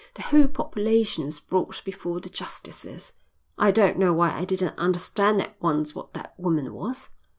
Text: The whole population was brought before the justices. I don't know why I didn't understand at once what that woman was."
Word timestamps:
The 0.15 0.23
whole 0.23 0.47
population 0.47 1.25
was 1.25 1.39
brought 1.39 1.83
before 1.85 2.21
the 2.21 2.29
justices. 2.29 3.13
I 3.59 3.69
don't 3.69 3.99
know 3.99 4.13
why 4.15 4.31
I 4.31 4.45
didn't 4.45 4.79
understand 4.79 5.43
at 5.43 5.61
once 5.61 5.93
what 5.93 6.15
that 6.15 6.33
woman 6.39 6.73
was." 6.73 7.09